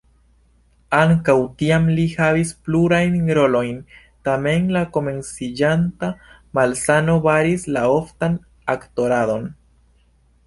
Ankaŭ 0.99 1.33
tiam 1.57 1.83
li 1.97 2.05
havis 2.13 2.53
plurajn 2.69 3.19
rolojn, 3.39 3.75
tamen 4.29 4.65
la 4.77 4.81
komenciĝanta 4.95 6.09
malsano 6.59 7.19
baris 7.27 7.67
la 7.77 7.85
oftan 7.99 8.41
aktoradon. 8.77 9.47